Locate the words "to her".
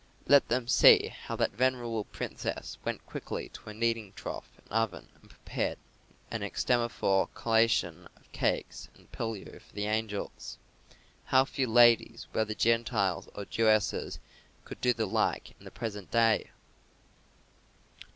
3.49-3.73